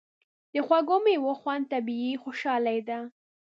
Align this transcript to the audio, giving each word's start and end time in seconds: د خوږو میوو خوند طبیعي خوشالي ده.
د 0.53 0.55
خوږو 0.65 0.97
میوو 1.05 1.39
خوند 1.41 1.63
طبیعي 1.73 2.13
خوشالي 2.23 2.79
ده. 2.87 2.99